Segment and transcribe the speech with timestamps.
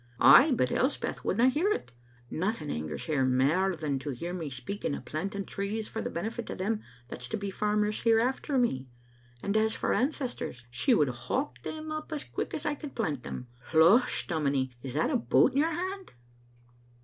[0.19, 1.91] Ay, but Elspeth wouldna hear o't.
[2.31, 6.49] Nothing angers her mair than to hear me speak o' planting trees for the benefit
[6.49, 8.89] o* them that's to be farmers here after me;
[9.43, 13.21] and as for ancestors, she would howk them up as quick as I could plant
[13.21, 13.45] them.
[13.75, 16.13] Losh, dominie, is that a boot in your hand?"